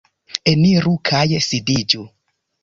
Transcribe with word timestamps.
Eniru 0.51 0.93
kaj 1.09 1.21
sidiĝu! 1.49 2.09